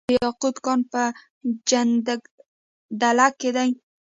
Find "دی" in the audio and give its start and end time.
3.55-3.69